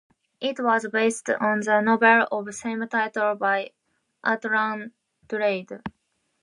It 0.39 0.59
was 0.59 0.87
based 0.91 1.29
on 1.29 1.59
the 1.59 1.79
novel 1.79 2.27
of 2.39 2.55
same 2.55 2.87
title 2.89 3.35
by 3.35 3.69
Autran 4.25 4.93
Dourado. 5.27 5.83